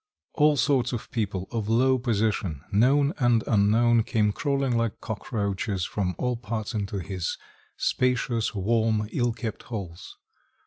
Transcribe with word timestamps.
All 0.33 0.57
sorts 0.57 0.93
of 0.93 1.11
people 1.11 1.47
of 1.51 1.69
low 1.69 1.99
position, 1.99 2.63
known 2.71 3.13
and 3.19 3.43
unknown, 3.45 4.01
came 4.01 4.31
crawling 4.31 4.75
like 4.75 4.99
cockroaches 4.99 5.85
from 5.85 6.15
all 6.17 6.35
parts 6.37 6.73
into 6.73 6.97
his 6.97 7.37
spacious, 7.77 8.55
warm, 8.55 9.07
ill 9.11 9.31
kept 9.31 9.61
halls. 9.61 10.17